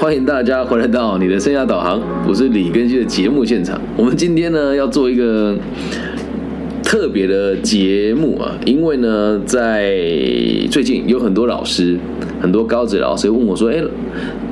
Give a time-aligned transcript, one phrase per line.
[0.00, 3.78] 欢迎大家回来到你的生涯导航，我是李根熙的节目现场。
[3.98, 5.54] 我们今天呢要做一个
[6.82, 9.92] 特别的节目啊，因为呢在
[10.70, 11.98] 最近有很多老师，
[12.40, 13.84] 很多高职老师问我说：“哎，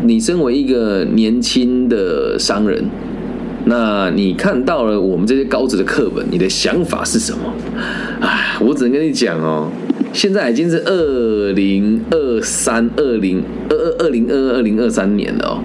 [0.03, 2.85] 你身为一个年轻的商人，
[3.65, 7.39] 那你看到了我们这些高职的课本，你的想法是什么？”
[8.21, 9.71] 哎，我只能跟你讲哦。
[10.13, 15.63] 现在已经是二零二三、二零二二、二零二二、二零二三年了哦。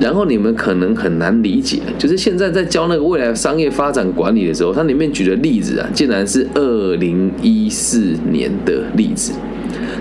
[0.00, 9.32] 然后你们可能很难理解，就是现在在教那个未来商业发展管理的时候，它里面举的例子啊，竟然是二零一四年的例子，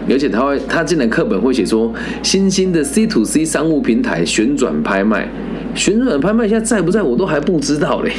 [0.10, 5.30] 而且他会，他竟然课本会写说，新兴的 C to C 商务平台旋转拍卖，
[5.76, 8.12] 旋转拍卖现在在不在我都还不知道嘞，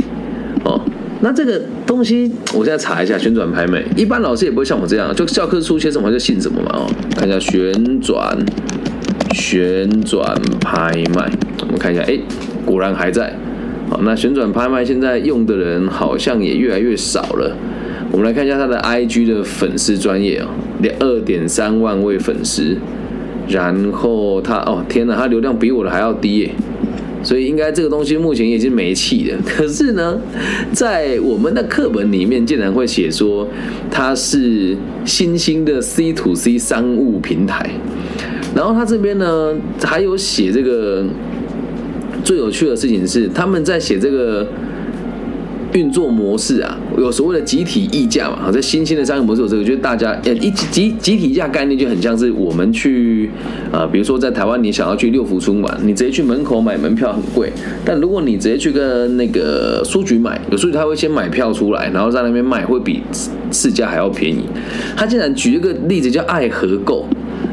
[1.25, 3.83] 那这个东西，我现在查一下旋转拍卖。
[3.97, 6.71] 一般老师也不会像我这样，就教科书写什么就信什么嘛。
[6.75, 8.37] 哦，看一下旋转
[9.33, 10.23] 旋转
[10.61, 11.33] 拍卖，
[11.63, 12.19] 我们看一下，哎，
[12.67, 13.35] 果然还在。
[13.89, 17.57] 好，那旋转拍卖现在用的人好像也越来越少了。
[18.13, 20.49] 我们来看一下他的 IG 的粉丝专业哦，
[21.01, 22.77] 二点三万位粉丝。
[23.49, 26.51] 然后他，哦天哪，他流量比我的还要低耶。
[27.25, 29.39] 所以应该这个东西目前已经没气了。
[29.45, 30.17] 可是呢，
[30.73, 33.49] 在我们的课本里面竟然会写说
[33.91, 37.69] 它是新兴的 C to C 商务平台，
[38.55, 39.53] 然后它这边呢
[39.83, 41.05] 还有写这个
[42.23, 44.47] 最有趣的事情是他们在写这个。
[45.75, 48.39] 运作模式啊，有所谓的集体议价嘛？
[48.43, 53.29] 好，在新兴的商业模式有这个，就大家呃一集集体议价概念就很像是我们去
[53.73, 57.53] 啊，比如说在台湾你想要去六福村玩，你直接去门口买门票很贵，
[57.85, 63.03] 但如果你直接去跟那个书局买，有书局他会先买票出来，然后在那边卖，会比
[63.51, 64.45] 市价还要便宜。
[64.97, 67.07] 他竟然举一个例子叫爱合购，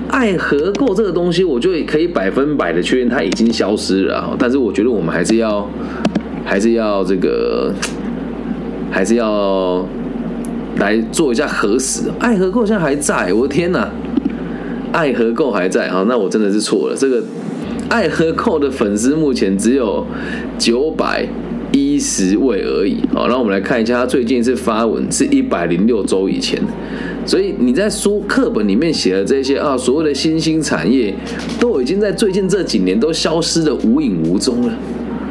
[0.09, 5.67] 爱合购这个东西，我就可以百分百的确认它已经消失了，但是我觉得我们还是要
[6.45, 7.73] 还是要这个。
[8.91, 9.87] 还是要
[10.75, 12.03] 来做一下核实。
[12.19, 13.89] 爱和购现在还在，我的天哪！
[14.91, 16.95] 爱和购还在啊，那我真的是错了。
[16.95, 17.23] 这个
[17.87, 20.05] 爱和购的粉丝目前只有
[20.59, 21.25] 九百
[21.71, 22.97] 一十位而已。
[23.13, 26.61] 好，那我们来看一下，他最近是发文是一百零六周以前。
[27.25, 31.13] 所以你在书课本里面写的这些啊，所谓的新兴产业，
[31.59, 34.73] 都已经在最近这几年都消失的无影无踪了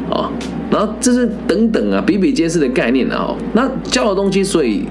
[0.09, 0.31] 啊。
[0.71, 3.35] 然后这是等等啊，比比皆是的概念啊。
[3.53, 4.83] 那教的东西，所以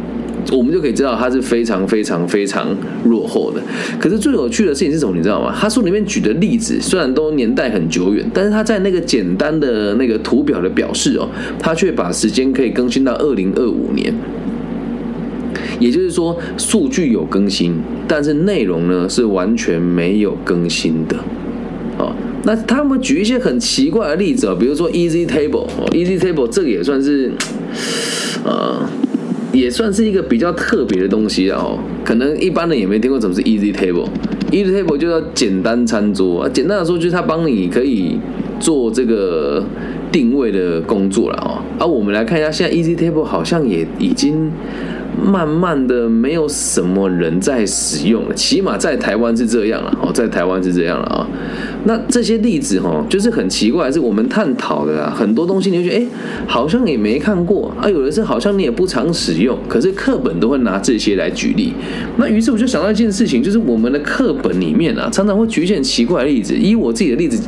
[0.52, 2.68] 我们就可以知道它是非常非常非常
[3.04, 3.60] 落后的。
[3.98, 5.16] 可是最有趣的事情是什么？
[5.16, 5.54] 你知道吗？
[5.58, 14.14] 他书里面举的例子虽然都年代很久远，但是他在那个简单的那个图表的表示哦，他却把时间可以更新到二零二五年。
[15.78, 17.74] 也就是说，数据有更新，
[18.06, 21.16] 但是内容呢是完全没有更新的。
[22.50, 27.30] 那他们举一些很奇怪的例子啊，比如说 Easy Table，Easy Table 这个也算是，
[28.44, 28.80] 呃，
[29.52, 31.64] 也算是一个比较特别的东西啊。
[32.04, 34.08] 可能一般人也没听过什么是 Easy Table。
[34.50, 38.18] Easy Table 就叫简单餐桌啊，简单的说就是它帮你可以
[38.58, 39.64] 做这个
[40.10, 41.62] 定位的工作了哦。
[41.78, 44.50] 而我们来看一下，现在 Easy Table 好像也已经
[45.24, 51.26] 慢慢的没有什么人在使用了，起码在台湾是这样了哦，在台湾是这样了啊。
[51.84, 55.12] 那这些例子哈，就是很奇怪，是我们探讨的啊。
[55.16, 56.08] 很多东西你就觉得，哎，
[56.46, 57.88] 好像也没看过啊。
[57.88, 61.72] 有的是好像你也不常使用，可是课本都会拿这些来举例。
[62.18, 66.54] 那于是我就想到一件事情，就是我们的课本里面啊，常常会举一些奇怪的例子。
[66.54, 67.42] 以我自己的例子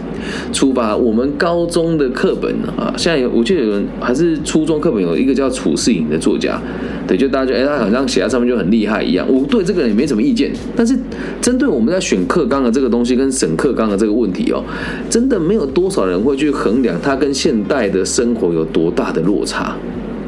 [0.53, 6.59] 出发，我们高中的课本啊，现在有我记得有人还是初中课本有一个叫楚世颖的作家，
[7.07, 9.27] 对，就大家觉得哎，他好像写在上面就很厉害一样。
[9.29, 10.99] 我对这个也没什么意见，但是
[11.41, 14.23] 针对我们在选课纲的这个东西跟审课纲的这个问。
[14.23, 14.63] 问题哦，
[15.11, 19.77] 真的没有多少人会去衡量它跟现代的生活有多大的落差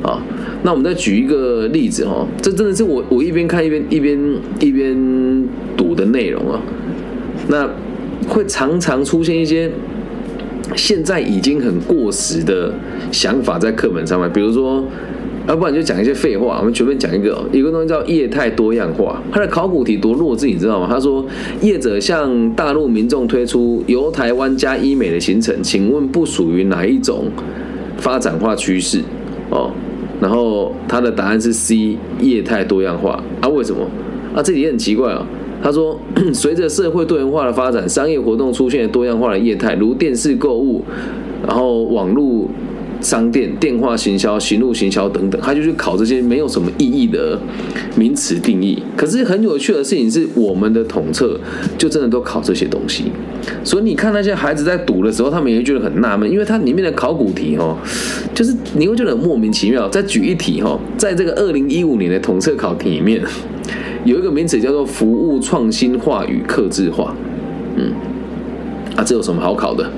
[0.02, 0.20] 啊。
[0.64, 4.18] 那我们再举一个例子哦，这真的是我我一边看一边一边
[4.58, 6.60] 一边读的内容啊。
[7.46, 7.70] 那
[8.26, 9.70] 会常常出现一些
[10.74, 12.74] 现在已经很过时的
[13.12, 14.84] 想法在课本上面，比如说。
[15.46, 19.22] 要不然就讲一些废话，我们全面讲一个，一个东西叫业态多样化。
[19.30, 20.86] 它的考古题多弱智，你知道吗？
[20.90, 21.22] 他说，
[21.60, 27.26] 业者向大陆民众推出由台湾加医美的行程，请问不属于哪一种
[27.98, 29.02] 发展化趋势？
[29.50, 29.70] 哦，
[30.18, 33.22] 然后他的答案是 C，业态多样化。
[33.42, 33.82] 啊，为什么？
[34.34, 35.26] 啊，这里也很奇怪啊。
[35.62, 36.00] 他说，
[36.32, 40.82] 随着社会多元化的发展，商业活动出现多样化的业态，如电视购物，
[41.46, 42.48] 然后网络。
[43.04, 47.38] 商店、电话行销、行路行销等等，他就去考这些没有什么意义的
[47.96, 48.82] 名词定义。
[48.96, 51.38] 可是很有趣的事情是，我们的统测
[51.76, 53.12] 就真的都考这些东西。
[53.62, 57.76] 所以你看那些孩子在读的时候，他们也会觉得很纳闷，因为它里面的考古题哦，
[58.32, 59.86] 就是你会觉得很莫名其妙。
[59.90, 63.22] 再举一题哈，在这个二零一五年的统测考题里面，
[64.04, 67.14] 有一个名词叫做服务创新化与克制化。
[67.76, 67.92] 嗯，
[68.96, 69.90] 啊，这有什么好考的？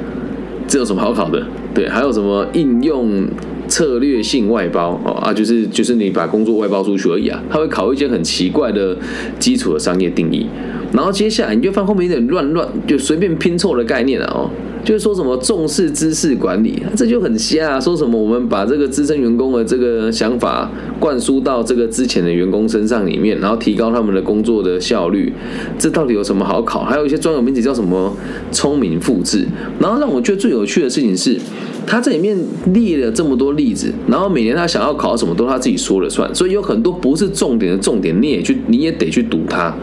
[0.68, 1.46] 这有什么好考的？
[1.74, 3.26] 对，还有什么应用
[3.68, 7.42] 策略性外包哦啊，就是就是你把工作外包出去而已啊。
[7.50, 8.96] 他会考一些很奇怪的
[9.38, 10.46] 基础的商业定义，
[10.92, 14.50] 然后接下来你就放后面有点乱乱，就随便拼凑的概念了哦。
[14.86, 17.80] 就是说什么重视知识管理，这就很瞎。
[17.80, 25.32] 说什么我们把这个资深员工的这个想法灌输到这个之前的员工身上里面，然后提高他们的工作的效率，
[25.76, 26.84] 这到底有什么好考？
[26.84, 28.16] 还有一些专有名词叫什么
[28.52, 29.44] 聪明复制。
[29.80, 31.36] 然后让我觉得最有趣的事情是，
[31.84, 32.38] 他这里面
[32.72, 39.74] 列了这么多例子，然后每年他想要考什么都他自己说了算，所以有很多不是重点的重点，你也去你也得去读它。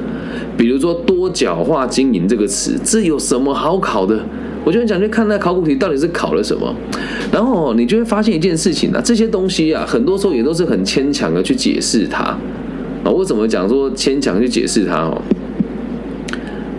[0.56, 4.24] 比如说多角化经营这个词，这有什么好考的？
[4.64, 6.74] 我就很想去看那考古题到底是考了什么，
[7.32, 13.12] 然后你就会发现一件事情啊，这些东西啊，很多时候也都是很牵强的去解释它啊。
[13.12, 15.22] 我怎么讲说牵强去解释它哦？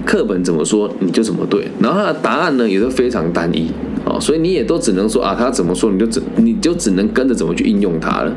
[0.07, 3.71] 课本怎么说你就怎么对，然后它的答案呢也都非常单一。
[4.07, 8.31] 哦，所以你也都只能说啊，他怎么说你就只你就只能跟着怎么去应用它了。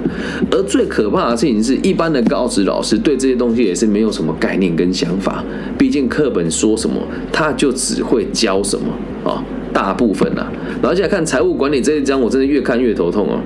[0.50, 5.44] 而最可怕的事情是，一般的高职老师对这些东西也是没有什么概念跟想法。
[5.78, 6.96] 毕竟课本说什么，
[7.34, 8.86] 他就只会教什么
[9.28, 9.44] 啊，
[9.74, 10.48] 大部分呐。
[10.82, 13.40] 然后现在看财务管理这一章，我真的越看越头痛哦。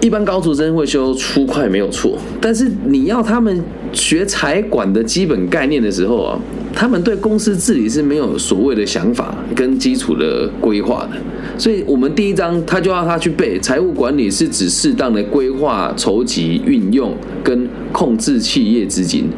[0.00, 3.62] 一般高职生会修粗快没有错，但是你要他们
[3.92, 6.38] 学财管的基本概念的时候啊。
[6.74, 11.18] 他们对公司治理是没有所谓的想法跟基础的规划的，
[11.58, 17.12] 所以我们第一章他就要他去背财务管理是指适当的规划、筹集、运用
[17.42, 19.28] 跟控制企业资金。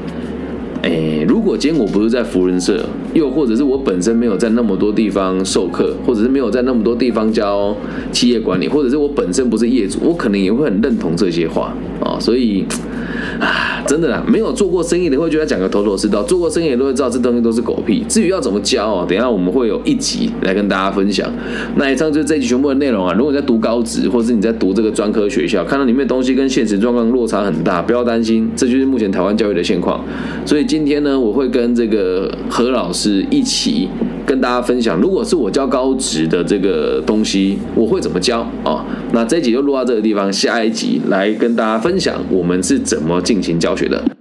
[0.82, 2.82] 哎，如果今天我不是在福人社，
[3.12, 7.76] 又或者是我本身没有在那么多地方授课，或者是没有在那么多地方教
[8.12, 12.64] 企业管理，或者是我本身不是业主，我可能也会很认同这些话啊，所以。
[13.40, 18.04] 啊， 真的啦，没有做过生意的会觉得讲个头头是道，做过生意的都会知道这东西都是狗屁。
[18.08, 21.28] 至于要怎么教哦，等下我们会有一集来跟大家分享。
[21.76, 23.12] 那以上就是这一集全部的内容啊。
[23.14, 30.04] 如果你在读高职，或是你在读这个专科学校，看到里面东西跟现实状况落差很大，不要担心，这就是目前台湾教育的现况。
[30.44, 33.88] 所以今天呢，我会跟这个何老师一起。
[34.26, 38.84] 跟大家分享，如果是我教高职的这个东西，我会怎么教啊？
[39.12, 44.19] 那这一集就录到这个地方，下一集来跟大家分享我们是怎么进行教学的。